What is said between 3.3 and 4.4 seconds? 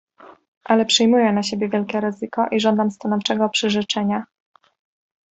przyrzeczenia."